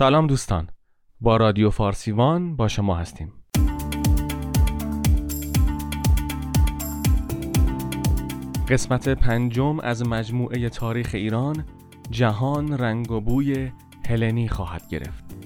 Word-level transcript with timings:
سلام 0.00 0.26
دوستان. 0.26 0.68
با 1.20 1.36
رادیو 1.36 1.70
فارسیوان 1.70 2.56
با 2.56 2.68
شما 2.68 2.94
هستیم. 2.96 3.32
قسمت 8.68 9.08
پنجم 9.08 9.80
از 9.80 10.08
مجموعه 10.08 10.68
تاریخ 10.68 11.10
ایران 11.14 11.64
جهان 12.10 12.78
رنگ 12.78 13.10
و 13.10 13.20
بوی 13.20 13.72
هلنی 14.08 14.48
خواهد 14.48 14.88
گرفت. 14.88 15.39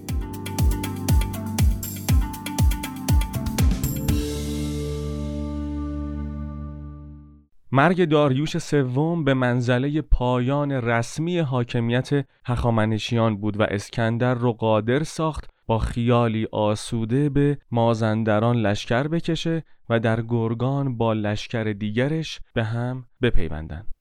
مرگ 7.74 8.04
داریوش 8.04 8.58
سوم 8.58 9.24
به 9.24 9.34
منزله 9.34 10.02
پایان 10.02 10.72
رسمی 10.72 11.38
حاکمیت 11.38 12.26
هخامنشیان 12.46 13.36
بود 13.36 13.60
و 13.60 13.62
اسکندر 13.62 14.34
رو 14.34 14.52
قادر 14.52 15.02
ساخت 15.02 15.50
با 15.66 15.78
خیالی 15.78 16.46
آسوده 16.52 17.28
به 17.28 17.58
مازندران 17.70 18.56
لشکر 18.56 19.08
بکشه 19.08 19.64
و 19.90 20.00
در 20.00 20.22
گرگان 20.22 20.96
با 20.96 21.12
لشکر 21.12 21.64
دیگرش 21.64 22.40
به 22.54 22.64
هم 22.64 23.04
بپیوندند. 23.22 23.93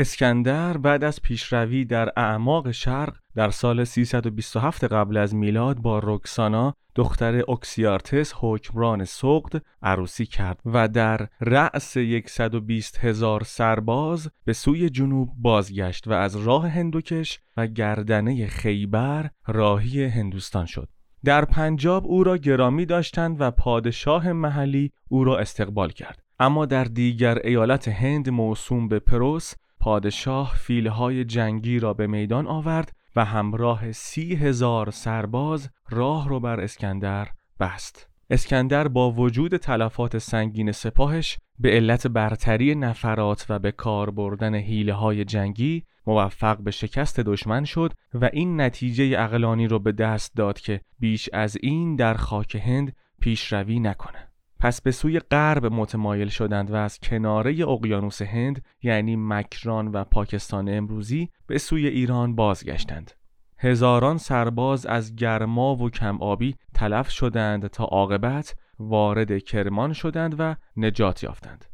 اسکندر 0.00 0.76
بعد 0.76 1.04
از 1.04 1.22
پیشروی 1.22 1.84
در 1.84 2.12
اعماق 2.16 2.70
شرق 2.70 3.16
در 3.34 3.50
سال 3.50 3.84
327 3.84 4.84
قبل 4.84 5.16
از 5.16 5.34
میلاد 5.34 5.78
با 5.78 6.00
رکسانا 6.04 6.74
دختر 6.94 7.50
اکسیارتس 7.50 8.32
حکمران 8.36 9.04
سقد 9.04 9.62
عروسی 9.82 10.26
کرد 10.26 10.60
و 10.64 10.88
در 10.88 11.28
رأس 11.40 11.98
120 12.26 12.98
هزار 13.04 13.42
سرباز 13.44 14.30
به 14.44 14.52
سوی 14.52 14.90
جنوب 14.90 15.28
بازگشت 15.36 16.08
و 16.08 16.12
از 16.12 16.36
راه 16.36 16.68
هندوکش 16.68 17.40
و 17.56 17.66
گردنه 17.66 18.46
خیبر 18.46 19.30
راهی 19.46 20.04
هندوستان 20.04 20.66
شد. 20.66 20.88
در 21.24 21.44
پنجاب 21.44 22.06
او 22.06 22.24
را 22.24 22.36
گرامی 22.36 22.86
داشتند 22.86 23.40
و 23.40 23.50
پادشاه 23.50 24.32
محلی 24.32 24.92
او 25.08 25.24
را 25.24 25.38
استقبال 25.38 25.90
کرد. 25.90 26.22
اما 26.38 26.66
در 26.66 26.84
دیگر 26.84 27.38
ایالت 27.44 27.88
هند 27.88 28.30
موسوم 28.30 28.88
به 28.88 28.98
پروس 28.98 29.54
پادشاه 29.80 30.54
فیلهای 30.54 31.24
جنگی 31.24 31.78
را 31.78 31.94
به 31.94 32.06
میدان 32.06 32.46
آورد 32.46 32.92
و 33.16 33.24
همراه 33.24 33.92
سی 33.92 34.34
هزار 34.34 34.90
سرباز 34.90 35.70
راه 35.90 36.28
رو 36.28 36.40
بر 36.40 36.60
اسکندر 36.60 37.28
بست. 37.60 38.08
اسکندر 38.30 38.88
با 38.88 39.10
وجود 39.10 39.56
تلفات 39.56 40.18
سنگین 40.18 40.72
سپاهش 40.72 41.38
به 41.58 41.70
علت 41.70 42.06
برتری 42.06 42.74
نفرات 42.74 43.46
و 43.48 43.58
به 43.58 43.72
کار 43.72 44.10
بردن 44.10 44.54
حیله 44.54 44.92
های 44.92 45.24
جنگی 45.24 45.84
موفق 46.06 46.58
به 46.58 46.70
شکست 46.70 47.20
دشمن 47.20 47.64
شد 47.64 47.92
و 48.14 48.30
این 48.32 48.60
نتیجه 48.60 49.14
اقلانی 49.18 49.68
رو 49.68 49.78
به 49.78 49.92
دست 49.92 50.36
داد 50.36 50.60
که 50.60 50.80
بیش 50.98 51.28
از 51.32 51.56
این 51.60 51.96
در 51.96 52.14
خاک 52.14 52.54
هند 52.54 52.96
پیشروی 53.20 53.80
نکنه. 53.80 54.29
پس 54.60 54.80
به 54.82 54.90
سوی 54.90 55.18
غرب 55.18 55.66
متمایل 55.66 56.28
شدند 56.28 56.70
و 56.70 56.74
از 56.74 56.98
کناره 56.98 57.68
اقیانوس 57.68 58.22
هند 58.22 58.64
یعنی 58.82 59.16
مکران 59.16 59.88
و 59.88 60.04
پاکستان 60.04 60.68
امروزی 60.68 61.28
به 61.46 61.58
سوی 61.58 61.86
ایران 61.86 62.34
بازگشتند. 62.34 63.12
هزاران 63.58 64.18
سرباز 64.18 64.86
از 64.86 65.16
گرما 65.16 65.76
و 65.76 65.90
کم 65.90 66.22
آبی 66.22 66.56
تلف 66.74 67.10
شدند 67.10 67.66
تا 67.66 67.84
عاقبت 67.84 68.54
وارد 68.78 69.38
کرمان 69.38 69.92
شدند 69.92 70.34
و 70.38 70.56
نجات 70.76 71.22
یافتند. 71.22 71.64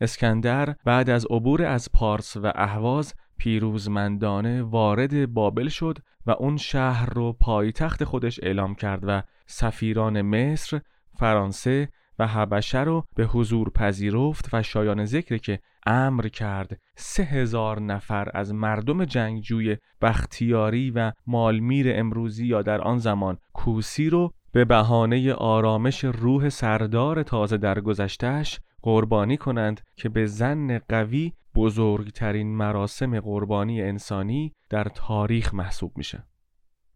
اسکندر 0.00 0.74
بعد 0.84 1.10
از 1.10 1.26
عبور 1.30 1.62
از 1.64 1.88
پارس 1.94 2.36
و 2.36 2.52
اهواز 2.54 3.14
پیروزمندانه 3.38 4.62
وارد 4.62 5.32
بابل 5.32 5.68
شد 5.68 5.98
و 6.26 6.30
اون 6.30 6.56
شهر 6.56 7.10
رو 7.10 7.32
پایتخت 7.32 8.04
خودش 8.04 8.40
اعلام 8.42 8.74
کرد 8.74 9.04
و 9.06 9.22
سفیران 9.46 10.22
مصر، 10.22 10.80
فرانسه 11.18 11.88
و 12.18 12.26
حبشه 12.26 12.80
رو 12.80 13.04
به 13.16 13.24
حضور 13.24 13.70
پذیرفت 13.70 14.48
و 14.52 14.62
شایان 14.62 15.04
ذکر 15.04 15.36
که 15.36 15.58
امر 15.86 16.28
کرد 16.28 16.80
سه 16.96 17.22
هزار 17.22 17.80
نفر 17.80 18.28
از 18.34 18.54
مردم 18.54 19.04
جنگجوی 19.04 19.76
بختیاری 20.00 20.90
و 20.90 21.12
مالمیر 21.26 21.86
امروزی 21.94 22.46
یا 22.46 22.62
در 22.62 22.80
آن 22.80 22.98
زمان 22.98 23.38
کوسی 23.52 24.10
رو 24.10 24.32
به 24.52 24.64
بهانه 24.64 25.32
آرامش 25.32 26.04
روح 26.04 26.48
سردار 26.48 27.22
تازه 27.22 27.56
در 27.56 27.80
گذشتهش 27.80 28.60
قربانی 28.82 29.36
کنند 29.36 29.80
که 29.96 30.08
به 30.08 30.26
زن 30.26 30.78
قوی 30.78 31.32
بزرگترین 31.54 32.56
مراسم 32.56 33.20
قربانی 33.20 33.82
انسانی 33.82 34.52
در 34.70 34.84
تاریخ 34.84 35.54
محسوب 35.54 35.92
میشه. 35.96 36.24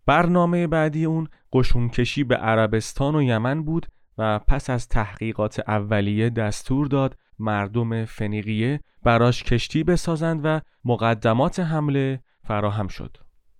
برنامه 0.06 0.66
بعدی 0.66 1.04
اون 1.04 1.28
قشونکشی 1.52 2.24
به 2.24 2.36
عربستان 2.36 3.14
و 3.14 3.22
یمن 3.22 3.62
بود 3.62 3.86
و 4.18 4.38
پس 4.38 4.70
از 4.70 4.88
تحقیقات 4.88 5.60
اولیه 5.68 6.30
دستور 6.30 6.86
داد 6.86 7.16
مردم 7.38 8.04
فنیقیه 8.04 8.80
براش 9.02 9.42
کشتی 9.42 9.84
بسازند 9.84 10.40
و 10.44 10.60
مقدمات 10.84 11.60
حمله 11.60 12.20
فراهم 12.44 12.88
شد. 12.88 13.16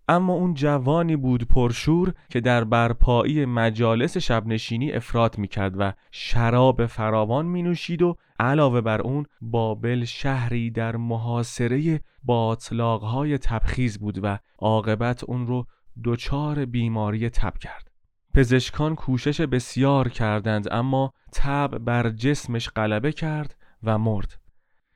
اما 0.09 0.33
اون 0.33 0.55
جوانی 0.55 1.16
بود 1.16 1.49
پرشور 1.49 2.15
که 2.31 2.41
در 2.41 2.65
برپایی 2.65 3.44
مجالس 3.44 4.16
شبنشینی 4.16 4.93
افراد 4.93 5.39
می‌کرد 5.39 5.75
و 5.78 5.93
شراب 6.10 6.87
فراوان 6.87 7.47
می 7.47 7.62
نوشید 7.62 8.03
و 8.03 8.16
علاوه 8.39 8.81
بر 8.81 9.00
اون 9.00 9.27
بابل 9.41 10.05
شهری 10.05 10.71
در 10.71 10.97
محاصره 10.97 12.00
باطلاقهای 12.22 13.39
تبخیز 13.39 13.99
بود 13.99 14.21
و 14.22 14.39
عاقبت 14.59 15.25
اون 15.25 15.47
رو 15.47 15.66
دچار 16.05 16.65
بیماری 16.65 17.28
تب 17.31 17.59
کرد. 17.59 17.90
پزشکان 18.35 18.95
کوشش 18.95 19.41
بسیار 19.41 20.09
کردند 20.09 20.73
اما 20.73 21.13
تب 21.33 21.79
بر 21.79 22.11
جسمش 22.11 22.69
غلبه 22.69 23.13
کرد 23.13 23.57
و 23.83 23.99
مرد. 23.99 24.41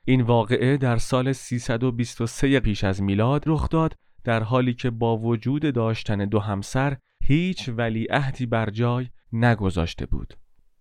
این 0.05 0.21
واقعه 0.21 0.77
در 0.77 0.97
سال 0.97 1.33
323 1.33 2.59
پیش 2.59 2.83
از 2.83 3.01
میلاد 3.01 3.43
رخ 3.45 3.69
داد 3.69 3.95
در 4.23 4.43
حالی 4.43 4.73
که 4.73 4.89
با 4.89 5.17
وجود 5.17 5.73
داشتن 5.73 6.25
دو 6.25 6.39
همسر 6.39 6.97
هیچ 7.23 7.69
ولی 7.69 8.05
عهدی 8.05 8.45
بر 8.45 8.69
جای 8.69 9.07
نگذاشته 9.33 10.05
بود. 10.05 10.33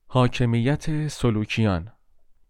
حاکمیت 0.06 1.08
سلوکیان 1.08 1.88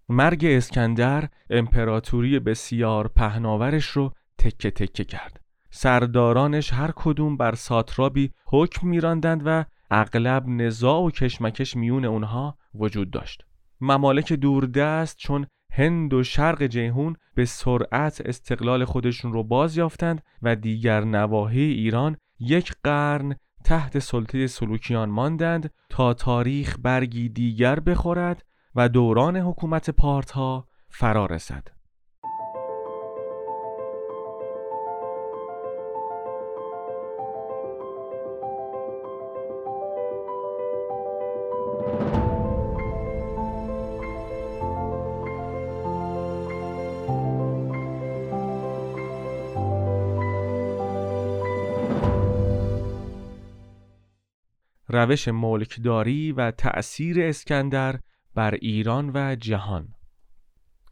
مرگ 0.08 0.44
اسکندر 0.44 1.28
امپراتوری 1.50 2.38
بسیار 2.38 3.08
پهناورش 3.08 3.86
رو 3.86 4.12
تکه 4.38 4.70
تکه 4.70 5.04
کرد. 5.04 5.40
سردارانش 5.70 6.72
هر 6.72 6.92
کدوم 6.96 7.36
بر 7.36 7.54
ساترابی 7.54 8.30
حکم 8.46 8.88
میراندند 8.88 9.42
و 9.44 9.64
اغلب 9.90 10.48
نزاع 10.48 11.00
و 11.00 11.10
کشمکش 11.10 11.76
میون 11.76 12.04
اونها 12.04 12.58
وجود 12.74 13.10
داشت 13.10 13.44
ممالک 13.80 14.32
دوردست 14.32 15.16
چون 15.16 15.46
هند 15.72 16.14
و 16.14 16.22
شرق 16.22 16.66
جیهون 16.66 17.16
به 17.34 17.44
سرعت 17.44 18.22
استقلال 18.24 18.84
خودشون 18.84 19.32
رو 19.32 19.42
باز 19.42 19.76
یافتند 19.76 20.22
و 20.42 20.56
دیگر 20.56 21.04
نواحی 21.04 21.60
ایران 21.60 22.16
یک 22.40 22.72
قرن 22.84 23.36
تحت 23.64 23.98
سلطه 23.98 24.46
سلوکیان 24.46 25.10
ماندند 25.10 25.70
تا 25.88 26.14
تاریخ 26.14 26.76
برگی 26.82 27.28
دیگر 27.28 27.80
بخورد 27.80 28.44
و 28.74 28.88
دوران 28.88 29.36
حکومت 29.36 29.90
پارتها 29.90 30.68
فرا 30.88 31.26
رسد. 31.26 31.68
روش 54.94 55.28
ملکداری 55.28 56.32
و 56.32 56.50
تأثیر 56.50 57.22
اسکندر 57.22 58.00
بر 58.34 58.54
ایران 58.54 59.10
و 59.14 59.36
جهان. 59.36 59.88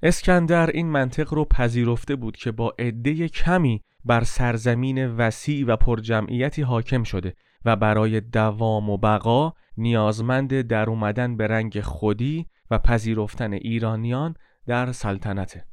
اسکندر 0.02 0.70
این 0.70 0.86
منطق 0.86 1.34
رو 1.34 1.44
پذیرفته 1.44 2.16
بود 2.16 2.36
که 2.36 2.52
با 2.52 2.74
عده 2.78 3.28
کمی 3.28 3.82
بر 4.04 4.24
سرزمین 4.24 5.06
وسیع 5.06 5.66
و 5.66 5.76
پرجمعیتی 5.76 6.62
حاکم 6.62 7.02
شده 7.02 7.34
و 7.64 7.76
برای 7.76 8.20
دوام 8.20 8.90
و 8.90 8.96
بقا 8.96 9.52
نیازمند 9.76 10.60
در 10.60 10.90
اومدن 10.90 11.36
به 11.36 11.46
رنگ 11.46 11.80
خودی 11.80 12.46
و 12.70 12.78
پذیرفتن 12.78 13.52
ایرانیان 13.52 14.34
در 14.66 14.92
سلطنته 14.92 15.64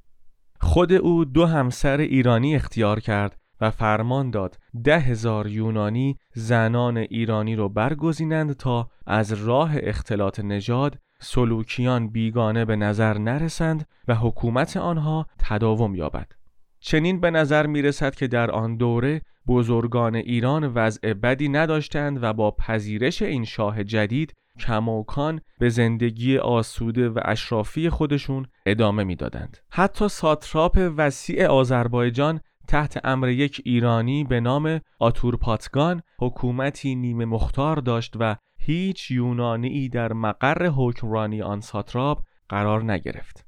خود 0.61 0.93
او 0.93 1.25
دو 1.25 1.45
همسر 1.45 1.97
ایرانی 1.97 2.55
اختیار 2.55 2.99
کرد 2.99 3.38
و 3.61 3.71
فرمان 3.71 4.31
داد 4.31 4.57
ده 4.83 4.99
هزار 4.99 5.47
یونانی 5.47 6.17
زنان 6.33 6.97
ایرانی 6.97 7.55
رو 7.55 7.69
برگزینند 7.69 8.53
تا 8.53 8.89
از 9.07 9.33
راه 9.47 9.71
اختلاط 9.75 10.39
نژاد 10.39 10.97
سلوکیان 11.21 12.07
بیگانه 12.07 12.65
به 12.65 12.75
نظر 12.75 13.17
نرسند 13.17 13.87
و 14.07 14.15
حکومت 14.15 14.77
آنها 14.77 15.25
تداوم 15.39 15.95
یابد 15.95 16.31
چنین 16.79 17.19
به 17.19 17.31
نظر 17.31 17.67
می 17.67 17.81
رسد 17.81 18.15
که 18.15 18.27
در 18.27 18.51
آن 18.51 18.77
دوره 18.77 19.21
بزرگان 19.47 20.15
ایران 20.15 20.67
وضع 20.73 21.13
بدی 21.13 21.49
نداشتند 21.49 22.23
و 22.23 22.33
با 22.33 22.51
پذیرش 22.51 23.21
این 23.21 23.45
شاه 23.45 23.83
جدید 23.83 24.33
کماکان 24.59 25.41
به 25.59 25.69
زندگی 25.69 26.37
آسوده 26.37 27.09
و 27.09 27.19
اشرافی 27.25 27.89
خودشون 27.89 28.45
ادامه 28.65 29.03
می‌دادند. 29.03 29.57
حتی 29.69 30.09
ساتراپ 30.09 30.91
وسیع 30.97 31.47
آذربایجان 31.47 32.39
تحت 32.69 32.99
امر 33.03 33.29
یک 33.29 33.61
ایرانی 33.65 34.23
به 34.23 34.39
نام 34.39 34.81
آتورپاتگان 34.99 36.01
حکومتی 36.19 36.95
نیمه 36.95 37.25
مختار 37.25 37.77
داشت 37.77 38.13
و 38.19 38.35
هیچ 38.57 39.11
یونانی 39.11 39.89
در 39.89 40.13
مقر 40.13 40.67
حکمرانی 40.67 41.41
آن 41.41 41.61
ساتراپ 41.61 42.23
قرار 42.49 42.91
نگرفت. 42.91 43.45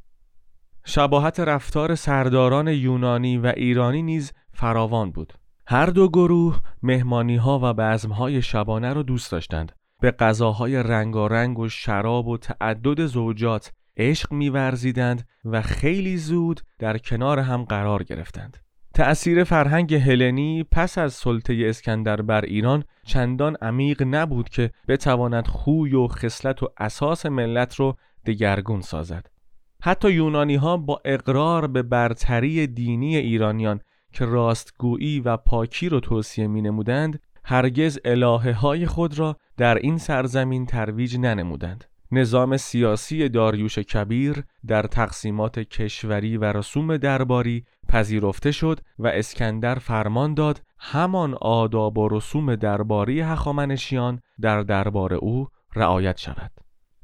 شباهت 0.86 1.40
رفتار 1.40 1.96
سرداران 1.96 2.68
یونانی 2.68 3.38
و 3.38 3.54
ایرانی 3.58 4.02
نیز 4.02 4.34
فراوان 4.54 5.12
بود. 5.12 5.34
هر 5.68 5.86
دو 5.86 6.10
گروه 6.10 6.60
مهمانی 6.84 7.36
ها 7.36 7.60
و 7.64 7.74
بزم 7.74 8.12
های 8.12 8.42
شبانه 8.42 8.94
را 8.94 9.04
دوست 9.04 9.32
داشتند. 9.32 9.72
به 10.02 10.12
غذاهای 10.12 10.84
رنگارنگ 10.84 11.60
و 11.60 11.70
شراب 11.70 12.28
و 12.28 12.38
تعدد 12.38 13.06
زوجات 13.06 13.72
عشق 13.98 14.34
میورزیدند 14.34 15.28
و 15.46 15.62
خیلی 15.62 16.18
زود 16.18 16.62
در 16.80 16.98
کنار 16.98 17.40
هم 17.40 17.64
قرار 17.64 18.04
گرفتند. 18.04 18.58
تأثیر 18.94 19.44
فرهنگ 19.44 19.94
هلنی 19.94 20.64
پس 20.72 20.98
از 20.98 21.14
سلطه 21.14 21.64
اسکندر 21.66 22.22
بر 22.22 22.46
ایران 22.46 22.84
چندان 23.06 23.56
عمیق 23.62 24.04
نبود 24.04 24.50
که 24.50 24.72
بتواند 24.88 25.48
خوی 25.48 25.96
و 25.96 26.08
خصلت 26.08 26.64
و 26.64 26.70
اساس 26.78 27.26
ملت 27.26 27.76
رو 27.76 27.98
دگرگون 28.26 28.82
سازد. 28.82 29.30
حتی 29.84 30.12
یونانی 30.12 30.56
ها 30.56 30.78
با 30.78 31.02
اقرار 31.06 31.68
به 31.68 31.82
برتری 31.82 32.68
دینی 32.68 33.18
ایرانیان 33.18 33.80
که 34.14 34.26
راستگویی 34.26 35.20
و 35.20 35.38
پاکی 35.38 35.90
رو 35.90 36.00
توصیه 36.00 36.48
می 36.48 36.62
نمودند 36.62 37.20
هرگز 37.44 38.00
الهه 38.06 38.52
های 38.52 38.86
خود 38.86 39.20
را 39.20 39.38
در 39.58 39.76
این 39.76 39.98
سرزمین 39.98 40.66
ترویج 40.66 41.18
ننمودند. 41.18 41.86
نظام 42.12 42.58
سیاسی 42.58 43.30
داریوش 43.30 43.80
کبیر 43.80 44.44
در 44.68 44.84
تقسیمات 44.84 45.60
کشوری 45.60 46.38
و 46.38 46.44
رسوم 46.44 46.98
درباری 46.98 47.66
پذیرفته 47.92 48.52
شد 48.52 48.80
و 49.00 49.08
اسکندر 49.08 49.76
فرمان 49.76 50.34
داد 50.34 50.62
همان 50.80 51.34
آداب 51.42 51.98
و 51.98 52.10
رسوم 52.10 52.56
درباری 52.56 53.22
هخامنشیان 53.22 54.22
در 54.42 54.62
دربار 54.62 55.14
او 55.14 55.48
رعایت 55.76 56.18
شود. 56.18 56.52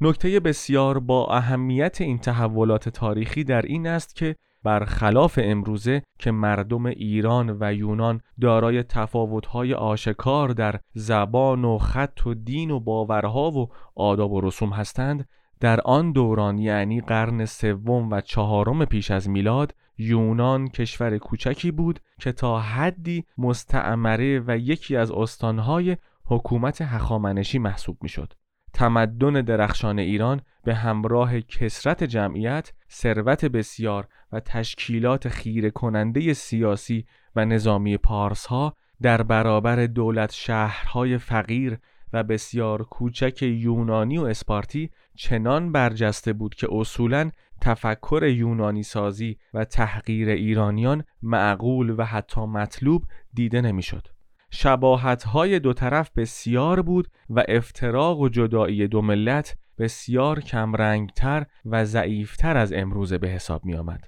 نکته 0.01 0.39
بسیار 0.39 0.99
با 0.99 1.27
اهمیت 1.27 2.01
این 2.01 2.19
تحولات 2.19 2.89
تاریخی 2.89 3.43
در 3.43 3.61
این 3.61 3.87
است 3.87 4.15
که 4.15 4.35
برخلاف 4.63 5.39
امروزه 5.43 6.03
که 6.19 6.31
مردم 6.31 6.85
ایران 6.85 7.57
و 7.59 7.73
یونان 7.73 8.21
دارای 8.41 8.83
تفاوت‌های 8.83 9.73
آشکار 9.73 10.49
در 10.49 10.79
زبان 10.93 11.65
و 11.65 11.77
خط 11.77 12.27
و 12.27 12.33
دین 12.33 12.71
و 12.71 12.79
باورها 12.79 13.51
و 13.51 13.69
آداب 13.95 14.31
و 14.31 14.41
رسوم 14.41 14.69
هستند 14.69 15.27
در 15.59 15.81
آن 15.81 16.11
دوران 16.11 16.57
یعنی 16.57 17.01
قرن 17.01 17.45
سوم 17.45 18.09
و 18.11 18.21
چهارم 18.21 18.85
پیش 18.85 19.11
از 19.11 19.29
میلاد 19.29 19.73
یونان 19.97 20.67
کشور 20.67 21.17
کوچکی 21.17 21.71
بود 21.71 21.99
که 22.19 22.31
تا 22.31 22.59
حدی 22.59 23.25
مستعمره 23.38 24.44
و 24.47 24.57
یکی 24.57 24.95
از 24.95 25.11
استانهای 25.11 25.97
حکومت 26.25 26.81
هخامنشی 26.81 27.59
محسوب 27.59 27.97
می‌شد. 28.01 28.33
تمدن 28.73 29.33
درخشان 29.33 29.99
ایران 29.99 30.41
به 30.63 30.75
همراه 30.75 31.41
کسرت 31.41 32.03
جمعیت، 32.03 32.73
ثروت 32.91 33.45
بسیار 33.45 34.07
و 34.31 34.39
تشکیلات 34.39 35.29
خیره 35.29 35.69
کننده 35.69 36.33
سیاسی 36.33 37.05
و 37.35 37.45
نظامی 37.45 37.97
پارس 37.97 38.45
ها 38.45 38.75
در 39.01 39.23
برابر 39.23 39.85
دولت 39.85 40.31
شهرهای 40.31 41.17
فقیر 41.17 41.77
و 42.13 42.23
بسیار 42.23 42.83
کوچک 42.83 43.44
یونانی 43.44 44.17
و 44.17 44.23
اسپارتی 44.23 44.89
چنان 45.15 45.71
برجسته 45.71 46.33
بود 46.33 46.55
که 46.55 46.67
اصولا 46.71 47.31
تفکر 47.62 48.24
یونانی 48.24 48.83
سازی 48.83 49.38
و 49.54 49.65
تحقیر 49.65 50.30
ایرانیان 50.30 51.04
معقول 51.21 51.95
و 51.98 52.04
حتی 52.04 52.42
مطلوب 52.42 53.04
دیده 53.33 53.62
نمی‌شد. 53.62 54.07
شباهت 54.51 55.24
های 55.24 55.59
دو 55.59 55.74
طرف 55.74 56.12
بسیار 56.15 56.81
بود 56.81 57.07
و 57.30 57.44
افتراق 57.48 58.19
و 58.19 58.30
جدایی 58.30 58.88
دو 58.88 59.01
ملت 59.01 59.57
بسیار 59.77 60.39
کمرنگتر 60.39 61.45
و 61.65 61.86
ضعیفتر 61.86 62.57
از 62.57 62.74
امروزه 62.74 63.18
به 63.18 63.27
حساب 63.27 63.65
می 63.65 63.75
آمد. 63.75 64.07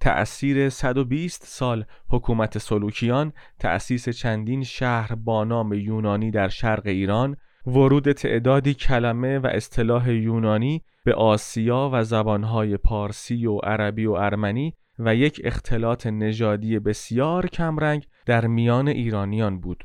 تأثیر 0.00 0.68
120 0.68 1.44
سال 1.46 1.84
حکومت 2.10 2.58
سلوکیان 2.58 3.32
تأسیس 3.58 4.08
چندین 4.08 4.62
شهر 4.62 5.14
با 5.14 5.44
نام 5.44 5.72
یونانی 5.72 6.30
در 6.30 6.48
شرق 6.48 6.86
ایران 6.86 7.36
ورود 7.66 8.12
تعدادی 8.12 8.74
کلمه 8.74 9.38
و 9.38 9.46
اصطلاح 9.46 10.10
یونانی 10.10 10.82
به 11.06 11.14
آسیا 11.14 11.90
و 11.92 12.04
زبانهای 12.04 12.76
پارسی 12.76 13.46
و 13.46 13.58
عربی 13.58 14.06
و 14.06 14.12
ارمنی 14.12 14.74
و 14.98 15.14
یک 15.14 15.40
اختلاط 15.44 16.06
نژادی 16.06 16.78
بسیار 16.78 17.46
کمرنگ 17.46 18.06
در 18.26 18.46
میان 18.46 18.88
ایرانیان 18.88 19.60
بود. 19.60 19.84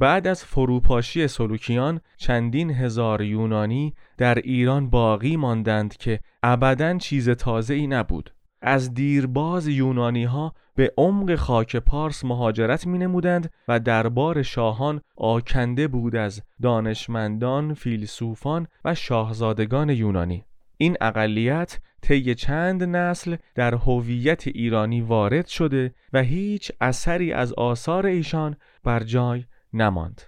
بعد 0.00 0.26
از 0.26 0.44
فروپاشی 0.44 1.28
سلوکیان 1.28 2.00
چندین 2.16 2.70
هزار 2.70 3.22
یونانی 3.22 3.94
در 4.18 4.34
ایران 4.34 4.90
باقی 4.90 5.36
ماندند 5.36 5.96
که 5.96 6.20
ابدا 6.42 6.98
چیز 6.98 7.30
تازه 7.30 7.74
ای 7.74 7.86
نبود. 7.86 8.34
از 8.62 8.94
دیرباز 8.94 9.68
یونانی 9.68 10.24
ها 10.24 10.54
به 10.74 10.92
عمق 10.98 11.34
خاک 11.34 11.76
پارس 11.76 12.24
مهاجرت 12.24 12.86
می 12.86 12.98
نمودند 12.98 13.50
و 13.68 13.80
دربار 13.80 14.42
شاهان 14.42 15.00
آکنده 15.16 15.88
بود 15.88 16.16
از 16.16 16.42
دانشمندان، 16.62 17.74
فیلسوفان 17.74 18.66
و 18.84 18.94
شاهزادگان 18.94 19.90
یونانی. 19.90 20.44
این 20.76 20.96
اقلیت 21.00 21.78
طی 22.02 22.34
چند 22.34 22.84
نسل 22.84 23.36
در 23.54 23.74
هویت 23.74 24.46
ایرانی 24.46 25.00
وارد 25.00 25.46
شده 25.46 25.94
و 26.12 26.22
هیچ 26.22 26.72
اثری 26.80 27.32
از 27.32 27.52
آثار 27.52 28.06
ایشان 28.06 28.56
بر 28.84 29.02
جای 29.02 29.44
نماند. 29.72 30.22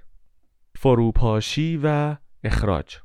فروپاشی 0.74 1.80
و 1.82 2.16
اخراج. 2.44 2.96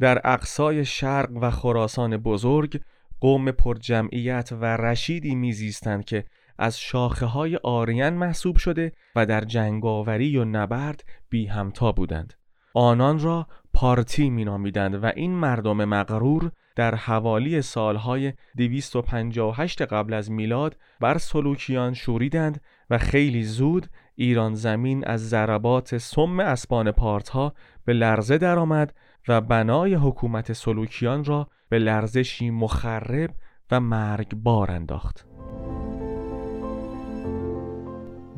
در 0.00 0.20
اقصای 0.24 0.84
شرق 0.84 1.30
و 1.40 1.50
خراسان 1.50 2.16
بزرگ 2.16 2.80
قوم 3.20 3.50
پرجمعیت 3.50 4.50
و 4.52 4.64
رشیدی 4.64 5.34
میزیستند 5.34 6.04
که 6.04 6.24
از 6.58 6.80
شاخه 6.80 7.26
های 7.26 7.56
آریان 7.56 8.14
محسوب 8.14 8.56
شده 8.56 8.92
و 9.16 9.26
در 9.26 9.40
جنگاوری 9.40 10.36
و 10.36 10.44
نبرد 10.44 11.04
بی 11.28 11.46
همتا 11.46 11.92
بودند. 11.92 12.34
آنان 12.74 13.18
را 13.18 13.46
پارتی 13.74 14.30
مینامیدند 14.30 15.04
و 15.04 15.12
این 15.16 15.32
مردم 15.32 15.84
مغرور 15.84 16.50
در 16.76 16.94
حوالی 16.94 17.62
سالهای 17.62 18.32
258 18.56 19.82
قبل 19.82 20.12
از 20.12 20.30
میلاد 20.30 20.76
بر 21.00 21.18
سلوکیان 21.18 21.94
شوریدند 21.94 22.60
و 22.90 22.98
خیلی 22.98 23.42
زود 23.42 23.86
ایران 24.16 24.54
زمین 24.54 25.04
از 25.04 25.28
ضربات 25.28 25.98
سم 25.98 26.40
اسبان 26.40 26.90
پارتها 26.90 27.52
به 27.84 27.92
لرزه 27.92 28.38
درآمد 28.38 28.94
و 29.28 29.40
بنای 29.40 29.94
حکومت 29.94 30.52
سلوکیان 30.52 31.24
را 31.24 31.48
به 31.68 31.78
لرزشی 31.78 32.50
مخرب 32.50 33.30
و 33.70 33.80
مرگبار 33.80 34.70
انداخت. 34.70 35.26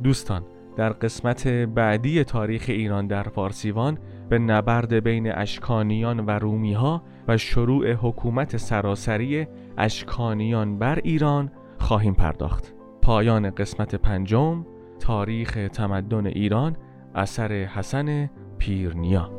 دوستان 0.03 0.45
در 0.77 0.93
قسمت 0.93 1.49
بعدی 1.49 2.25
تاریخ 2.25 2.65
ایران 2.69 3.07
در 3.07 3.23
فارسیوان 3.23 3.99
به 4.29 4.39
نبرد 4.39 4.93
بین 4.93 5.33
اشکانیان 5.33 6.21
و 6.21 6.31
رومیها 6.31 7.03
و 7.29 7.37
شروع 7.37 7.93
حکومت 7.93 8.57
سراسری 8.57 9.47
اشکانیان 9.79 10.79
بر 10.79 10.99
ایران 11.05 11.53
خواهیم 11.79 12.15
پرداخت. 12.15 12.75
پایان 13.03 13.51
قسمت 13.51 13.95
پنجم. 13.95 14.67
تاریخ 15.01 15.59
تمدن 15.73 16.27
ایران 16.27 16.77
اثر 17.15 17.65
حسن 17.65 18.27
پیرنیا. 18.59 19.38